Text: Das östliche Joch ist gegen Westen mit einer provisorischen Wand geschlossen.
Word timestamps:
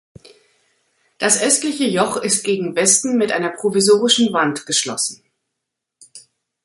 Das 1.19 1.43
östliche 1.43 1.83
Joch 1.83 2.17
ist 2.17 2.43
gegen 2.43 2.75
Westen 2.75 3.17
mit 3.17 3.31
einer 3.31 3.51
provisorischen 3.51 4.33
Wand 4.33 4.65
geschlossen. 4.65 5.21